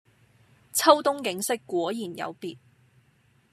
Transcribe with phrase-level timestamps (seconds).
[0.73, 2.57] 秋冬景色果然有別